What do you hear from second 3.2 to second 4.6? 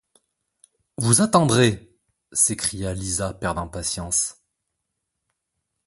perdant patience.